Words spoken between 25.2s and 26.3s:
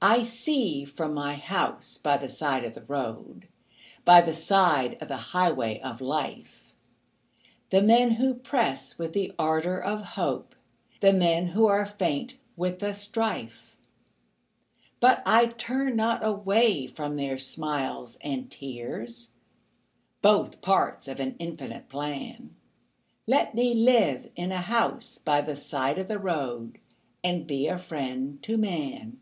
the side of the